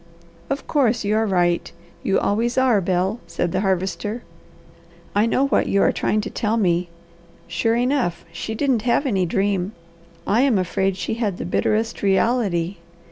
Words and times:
"Of 0.49 0.65
course 0.67 1.03
you 1.03 1.15
are 1.15 1.27
right! 1.27 1.71
You 2.01 2.19
always 2.19 2.57
are, 2.57 2.81
Bel!" 2.81 3.19
said 3.27 3.51
the 3.51 3.59
Harvester. 3.59 4.23
"I 5.13 5.27
know 5.27 5.45
what 5.45 5.67
you 5.67 5.83
are 5.83 5.91
trying 5.91 6.21
to 6.21 6.29
tell 6.31 6.57
me. 6.57 6.89
Sure 7.47 7.75
enough, 7.75 8.25
she 8.31 8.55
didn't 8.55 8.81
have 8.81 9.05
any 9.05 9.27
dream. 9.27 9.73
I 10.25 10.41
am 10.41 10.57
afraid 10.57 10.97
she 10.97 11.13
had 11.13 11.37
the 11.37 11.45
bitterest 11.45 12.01
reality. 12.01 12.77